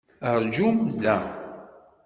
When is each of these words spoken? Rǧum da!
Rǧum 0.43 0.79
da! 1.03 1.17